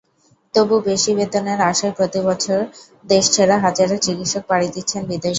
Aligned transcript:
তবু 0.55 0.75
বেশি 0.87 1.11
বেতনের 1.17 1.59
আশায় 1.69 1.93
প্রতিবছর 1.97 2.59
দেশ 3.05 3.25
ছেড়ে 3.35 3.55
হাজারো 3.65 3.95
চিকিত্সক 4.05 4.43
পাড়ি 4.49 4.67
দিচ্ছেন 4.75 5.01
বিদেশে। 5.05 5.29